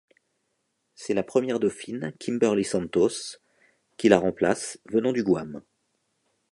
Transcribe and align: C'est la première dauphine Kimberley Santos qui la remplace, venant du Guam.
C'est 0.95 1.13
la 1.13 1.21
première 1.21 1.59
dauphine 1.59 2.11
Kimberley 2.19 2.63
Santos 2.63 3.37
qui 3.97 4.09
la 4.09 4.17
remplace, 4.17 4.79
venant 4.85 5.11
du 5.13 5.21
Guam. 5.23 5.61